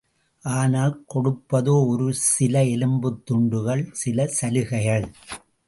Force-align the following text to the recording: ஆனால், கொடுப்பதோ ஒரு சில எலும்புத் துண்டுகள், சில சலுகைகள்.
ஆனால், 0.43 1.05
கொடுப்பதோ 1.13 1.87
ஒரு 1.87 2.13
சில 2.13 2.63
எலும்புத் 2.63 3.21
துண்டுகள், 3.25 3.89
சில 3.91 4.27
சலுகைகள். 4.27 5.07